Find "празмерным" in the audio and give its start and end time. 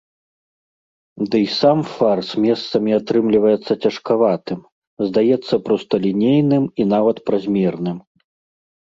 7.31-7.97